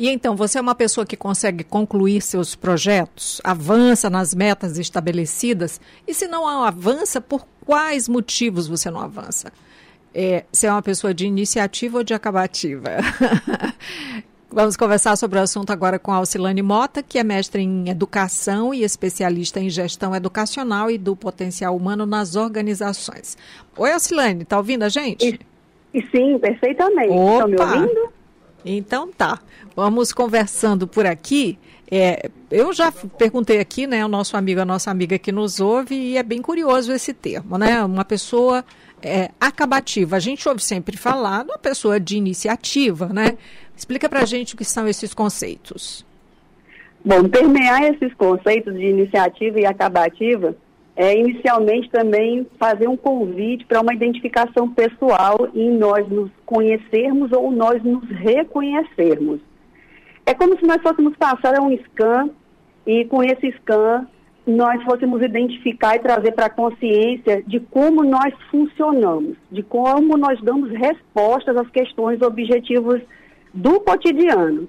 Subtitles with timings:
[0.00, 5.78] E então, você é uma pessoa que consegue concluir seus projetos, avança nas metas estabelecidas,
[6.08, 9.52] e se não avança, por quais motivos você não avança?
[10.14, 12.92] É, você é uma pessoa de iniciativa ou de acabativa?
[14.50, 18.72] Vamos conversar sobre o assunto agora com a Alcilane Mota, que é mestre em educação
[18.72, 23.36] e especialista em gestão educacional e do potencial humano nas organizações.
[23.76, 25.38] Oi, Alcilane, está ouvindo a gente?
[25.92, 27.12] E, sim, perfeitamente.
[27.12, 28.19] Estão me ouvindo?
[28.64, 29.40] Então tá,
[29.74, 31.58] vamos conversando por aqui.
[31.90, 35.94] É, eu já perguntei aqui, né, o nosso amigo, a nossa amiga que nos ouve,
[35.94, 37.82] e é bem curioso esse termo, né?
[37.82, 38.64] Uma pessoa
[39.02, 40.16] é, acabativa.
[40.16, 43.36] A gente ouve sempre falar de uma pessoa de iniciativa, né?
[43.76, 46.06] Explica pra gente o que são esses conceitos.
[47.04, 50.54] Bom, permear esses conceitos de iniciativa e acabativa
[50.96, 57.50] é, inicialmente também fazer um convite para uma identificação pessoal em nós nos conhecermos ou
[57.50, 59.40] nós nos reconhecermos.
[60.26, 62.30] É como se nós fôssemos passar um scan
[62.86, 64.06] e com esse scan
[64.46, 70.40] nós fôssemos identificar e trazer para a consciência de como nós funcionamos, de como nós
[70.42, 73.00] damos respostas às questões objetivos
[73.52, 74.68] do cotidiano.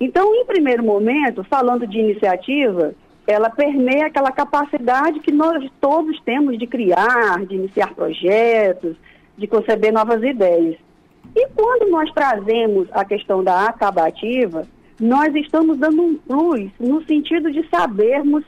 [0.00, 2.94] Então, em primeiro momento, falando de iniciativa,
[3.26, 8.96] ela permeia aquela capacidade que nós todos temos de criar, de iniciar projetos,
[9.36, 10.76] de conceber novas ideias.
[11.34, 14.66] E quando nós trazemos a questão da acabativa,
[15.00, 18.44] nós estamos dando um plus no sentido de sabermos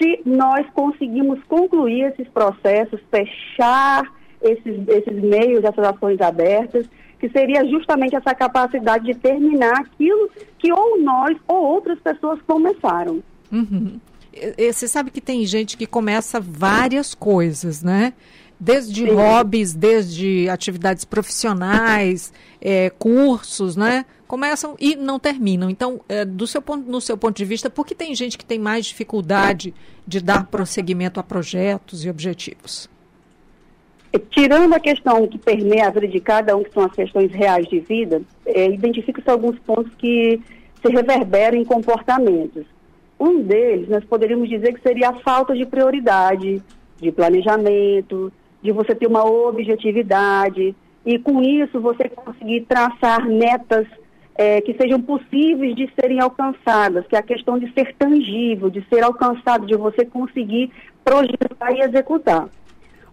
[0.00, 4.02] se nós conseguimos concluir esses processos, fechar
[4.40, 6.88] esses, esses meios, essas ações abertas,
[7.18, 13.22] que seria justamente essa capacidade de terminar aquilo que ou nós ou outras pessoas começaram.
[13.52, 14.00] Uhum.
[14.72, 18.12] Você sabe que tem gente que começa várias coisas, né?
[18.58, 19.14] Desde Sim.
[19.14, 24.04] hobbies, desde atividades profissionais, é, cursos, né?
[24.26, 25.70] Começam e não terminam.
[25.70, 28.44] Então, é, do seu ponto, no seu ponto de vista, por que tem gente que
[28.44, 29.74] tem mais dificuldade
[30.06, 32.88] de dar prosseguimento a projetos e objetivos?
[34.30, 37.66] Tirando a questão que permeia a vida de cada um, que são as questões reais
[37.68, 40.40] de vida, é, identifica-se alguns pontos que
[40.82, 42.66] se reverberam em comportamentos.
[43.20, 46.62] Um deles, nós poderíamos dizer que seria a falta de prioridade,
[46.96, 48.32] de planejamento,
[48.62, 53.86] de você ter uma objetividade, e com isso você conseguir traçar metas
[54.34, 58.82] é, que sejam possíveis de serem alcançadas, que é a questão de ser tangível, de
[58.88, 60.72] ser alcançado, de você conseguir
[61.04, 62.48] projetar e executar.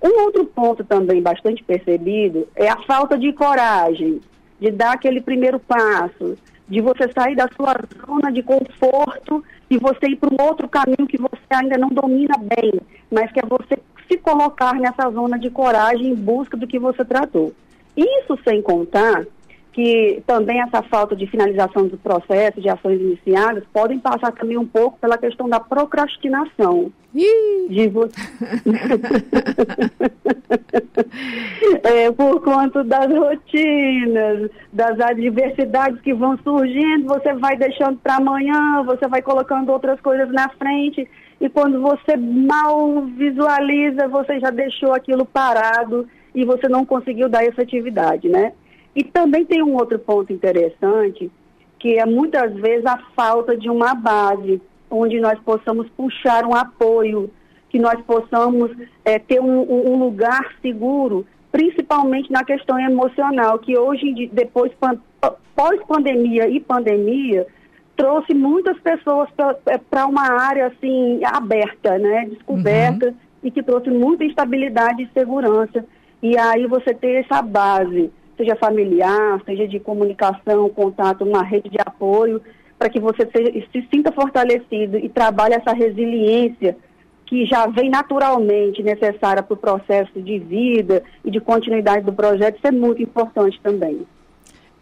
[0.00, 4.20] Um outro ponto também bastante percebido é a falta de coragem,
[4.60, 6.36] de dar aquele primeiro passo,
[6.68, 7.74] de você sair da sua
[8.06, 12.36] zona de conforto e você ir para um outro caminho que você ainda não domina
[12.38, 12.72] bem,
[13.10, 13.78] mas que é você
[14.08, 17.52] se colocar nessa zona de coragem em busca do que você tratou.
[17.96, 19.24] Isso sem contar
[19.76, 24.66] que também essa falta de finalização do processo, de ações iniciadas, podem passar também um
[24.66, 26.90] pouco pela questão da procrastinação.
[27.68, 28.14] De você...
[31.84, 38.82] é, por conta das rotinas, das adversidades que vão surgindo, você vai deixando para amanhã,
[38.82, 41.06] você vai colocando outras coisas na frente,
[41.38, 47.44] e quando você mal visualiza, você já deixou aquilo parado e você não conseguiu dar
[47.44, 48.54] efetividade, né?
[48.96, 51.30] E também tem um outro ponto interessante,
[51.78, 54.58] que é muitas vezes a falta de uma base
[54.90, 57.30] onde nós possamos puxar um apoio,
[57.68, 58.70] que nós possamos
[59.04, 64.72] é, ter um, um, lugar seguro, principalmente na questão emocional, que hoje, depois,
[65.54, 67.46] pós-pandemia e pandemia,
[67.98, 69.28] trouxe muitas pessoas
[69.90, 73.14] para é, uma área assim aberta, né, descoberta, uhum.
[73.42, 75.84] e que trouxe muita instabilidade e segurança.
[76.22, 81.78] E aí você ter essa base seja familiar, seja de comunicação, contato, uma rede de
[81.80, 82.40] apoio,
[82.78, 86.76] para que você se, se sinta fortalecido e trabalhe essa resiliência
[87.24, 92.56] que já vem naturalmente necessária para o processo de vida e de continuidade do projeto,
[92.56, 94.06] isso é muito importante também.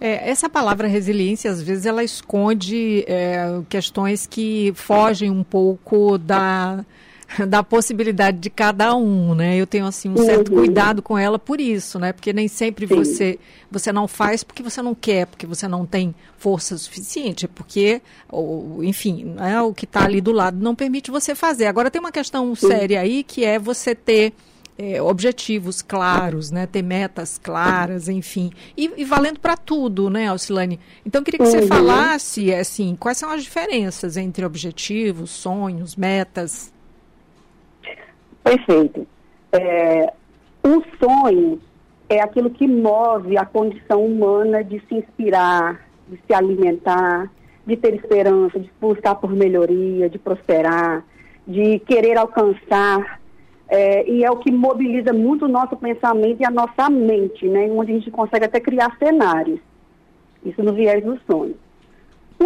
[0.00, 6.84] É, essa palavra resiliência, às vezes, ela esconde é, questões que fogem um pouco da
[7.48, 9.56] da possibilidade de cada um, né?
[9.56, 10.58] Eu tenho assim um certo uhum.
[10.58, 12.12] cuidado com ela por isso, né?
[12.12, 12.94] Porque nem sempre Sim.
[12.94, 13.38] você
[13.70, 18.84] você não faz porque você não quer, porque você não tem força suficiente, porque ou,
[18.84, 21.66] enfim, né, o que está ali do lado não permite você fazer.
[21.66, 24.32] Agora tem uma questão séria aí que é você ter
[24.76, 26.66] é, objetivos claros, né?
[26.66, 28.50] Ter metas claras, enfim.
[28.76, 30.80] E, e valendo para tudo, né, Alcilane?
[31.06, 31.68] Então, eu queria que você uhum.
[31.68, 36.73] falasse, assim, quais são as diferenças entre objetivos, sonhos, metas?
[38.44, 39.06] Perfeito.
[39.50, 40.12] É,
[40.62, 41.60] um sonho
[42.08, 47.30] é aquilo que move a condição humana de se inspirar, de se alimentar,
[47.66, 51.02] de ter esperança, de buscar por melhoria, de prosperar,
[51.48, 53.20] de querer alcançar.
[53.66, 57.66] É, e é o que mobiliza muito o nosso pensamento e a nossa mente, né?
[57.72, 59.58] Onde a gente consegue até criar cenários.
[60.44, 61.56] Isso no viés do sonho.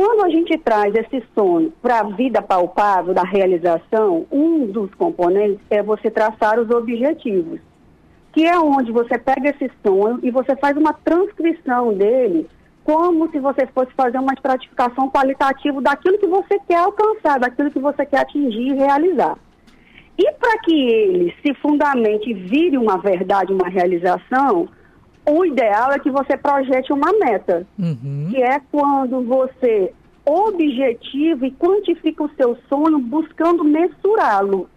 [0.00, 5.58] Quando a gente traz esse sonho para a vida palpável da realização, um dos componentes
[5.68, 7.58] é você traçar os objetivos,
[8.32, 12.48] que é onde você pega esse sonho e você faz uma transcrição dele,
[12.84, 17.80] como se você fosse fazer uma estratificação qualitativa daquilo que você quer alcançar, daquilo que
[17.80, 19.36] você quer atingir e realizar.
[20.16, 24.68] E para que ele se fundamente vire uma verdade, uma realização,
[25.28, 28.28] o ideal é que você projete uma meta, uhum.
[28.30, 29.92] que é quando você
[30.24, 34.68] objetiva e quantifica o seu sonho buscando mensurá-lo,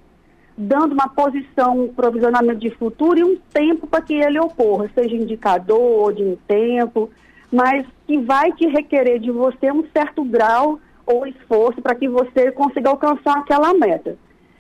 [0.57, 5.15] dando uma posição, um provisionamento de futuro e um tempo para que ele ocorra, seja
[5.15, 7.09] indicador de um tempo,
[7.51, 12.51] mas que vai te requerer de você um certo grau ou esforço para que você
[12.51, 14.17] consiga alcançar aquela meta.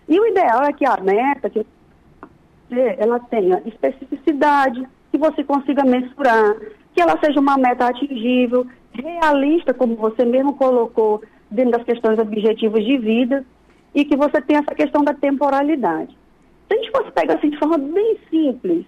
[0.09, 1.65] E o ideal é que a meta que
[2.97, 6.55] ela tenha especificidade, que você consiga mensurar,
[6.93, 12.83] que ela seja uma meta atingível, realista, como você mesmo colocou dentro das questões objetivos
[12.83, 13.45] de vida,
[13.93, 16.17] e que você tenha essa questão da temporalidade.
[16.67, 18.85] Se a gente fosse pegar assim de forma bem simples,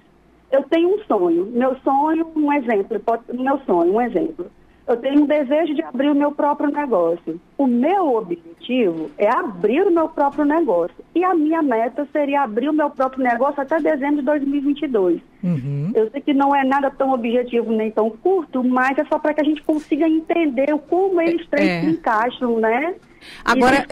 [0.49, 1.45] eu tenho um sonho.
[1.47, 3.01] Meu sonho, um exemplo,
[3.33, 4.49] meu sonho, um exemplo
[4.85, 7.39] eu tenho um desejo de abrir o meu próprio negócio.
[7.57, 10.95] O meu objetivo é abrir o meu próprio negócio.
[11.15, 15.21] E a minha meta seria abrir o meu próprio negócio até dezembro de 2022.
[15.41, 15.91] Uhum.
[15.95, 19.33] Eu sei que não é nada tão objetivo nem tão curto, mas é só para
[19.33, 21.81] que a gente consiga entender como eles três é.
[21.81, 22.95] se encaixam, né?
[23.43, 23.85] Agora,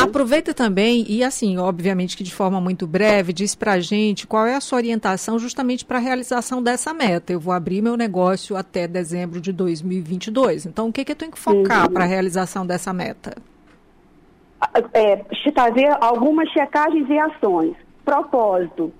[0.00, 4.46] aproveita também e assim, obviamente que de forma muito breve, diz para a gente qual
[4.46, 7.32] é a sua orientação justamente para a realização dessa meta.
[7.32, 10.66] Eu vou abrir meu negócio até dezembro de 2022.
[10.66, 13.34] Então, o que, que eu tenho que focar para a realização dessa meta?
[14.94, 17.74] É, fazer algumas checagens e ações.
[18.04, 18.92] Propósito.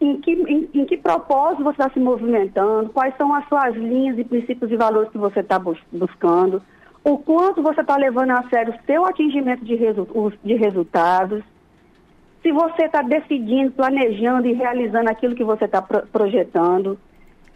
[0.00, 2.90] Em que, em, em que propósito você está se movimentando?
[2.90, 6.62] Quais são as suas linhas e princípios e valores que você está bus buscando?
[7.04, 10.08] O quanto você está levando a sério o seu atingimento de, resu
[10.42, 11.44] de resultados,
[12.42, 16.98] se você está decidindo, planejando e realizando aquilo que você está pro projetando.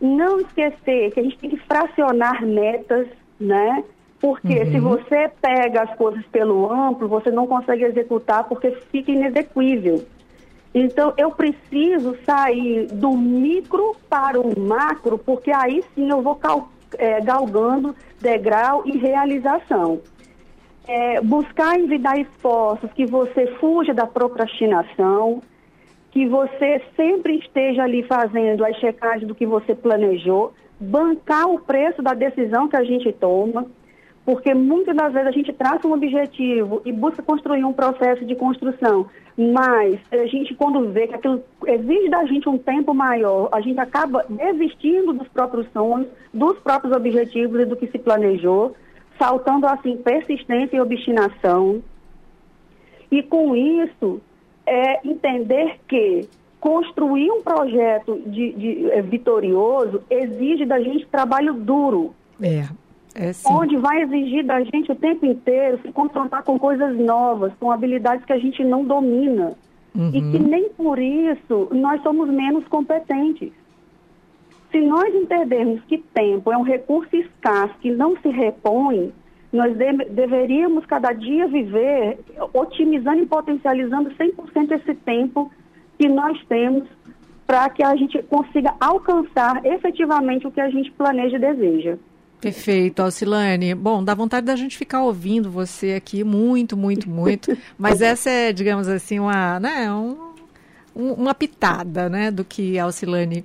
[0.01, 3.09] Não esquecer que a gente tem que fracionar metas,
[3.41, 3.83] né?
[4.21, 4.71] Porque uhum.
[4.71, 10.05] se você pega as coisas pelo amplo, você não consegue executar porque fica inexequível.
[10.75, 16.78] Então, eu preciso sair do micro para o macro, porque aí sim eu vou calcular
[16.97, 20.01] é, galgando degrau e realização.
[20.87, 25.43] É, buscar envidar esforços, que você fuja da procrastinação,
[26.11, 32.01] que você sempre esteja ali fazendo a checagem do que você planejou, bancar o preço
[32.03, 33.67] da decisão que a gente toma,
[34.29, 38.35] porque muitas das vezes a gente traça um objetivo e busca construir um processo de
[38.35, 39.07] construção,
[39.39, 43.81] mas a gente, quando vê que aquilo exige da gente um tempo maior, a gente
[43.81, 48.77] acaba desistindo dos próprios sonhos, dos próprios objetivos e do que se planejou,
[49.19, 51.83] faltando assim persistência e obstinação.
[53.11, 54.21] E com isso,
[54.67, 56.29] é entender que
[56.61, 62.13] construir um projeto de, de é, vitorioso exige da gente trabalho duro.
[62.43, 62.69] É.
[63.21, 67.73] É, onde vai exigir da gente o tempo inteiro se confrontar com coisas novas, com
[67.73, 69.55] habilidades que a gente não domina.
[69.93, 70.11] Uhum.
[70.15, 73.51] E que nem por isso nós somos menos competentes.
[74.71, 79.13] Se nós entendermos que tempo é um recurso escasso que não se repõe,
[79.53, 82.21] nós de deveríamos cada dia viver
[82.55, 85.51] otimizando e potencializando 100% esse tempo
[85.99, 86.87] que nós temos
[87.47, 91.99] para que a gente consiga alcançar efetivamente o que a gente planeja e deseja.
[92.41, 93.75] Perfeito, Alcilane.
[93.75, 97.57] Bom, dá vontade da gente ficar ouvindo você aqui muito, muito, muito.
[97.77, 100.17] Mas essa é, digamos assim, uma, né, um,
[100.95, 103.45] uma pitada né, do que a Alcilane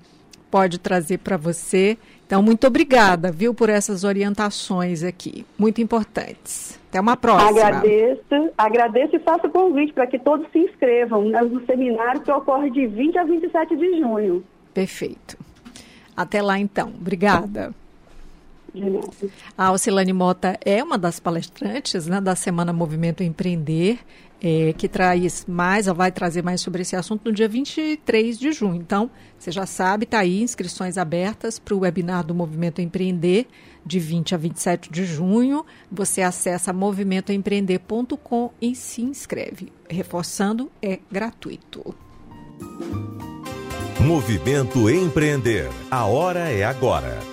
[0.52, 1.98] pode trazer para você.
[2.26, 6.80] Então, Então, muito obrigada, viu, por essas orientações aqui, muito importantes.
[6.90, 7.50] Até uma próxima.
[7.50, 12.72] Agradeço, agradeço e faço o convite para que todos se inscrevam no seminário que ocorre
[12.72, 14.44] de 20 a 27 de junho.
[14.74, 15.38] Perfeito.
[16.16, 16.92] Até lá, então.
[17.00, 17.74] Obrigada.
[19.58, 24.00] A Alcilane Mota é uma das palestrantes né, da Semana Movimento Empreender,
[24.42, 28.76] é, que traz mais, vai trazer mais sobre esse assunto no dia 23 de junho.
[28.76, 33.48] Então, você já sabe, está aí, inscrições abertas para o webinar do Movimento Empreender,
[33.86, 35.66] de 20 a 27 de junho.
[35.90, 39.72] Você acessa movimentoempreender.com e se inscreve.
[39.90, 41.96] Reforçando, é gratuito.
[44.00, 45.70] Movimento Empreender.
[45.90, 47.33] A hora é agora.